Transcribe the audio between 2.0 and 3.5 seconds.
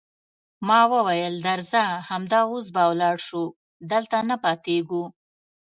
همدا اوس به ولاړ شو،